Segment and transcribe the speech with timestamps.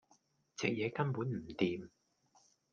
[0.55, 1.89] 隻嘢根本唔掂